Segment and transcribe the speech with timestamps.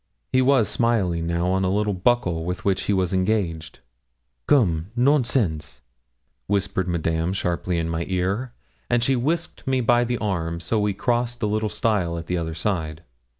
[0.33, 3.81] He was smiling now on a little buckle with which he was engaged.
[4.47, 5.81] 'Come nonsense!'
[6.47, 8.51] whispered Madame sharply in my ear,
[8.89, 12.35] and she whisked me by the arm, so we crossed the little stile at the
[12.39, 13.03] other side.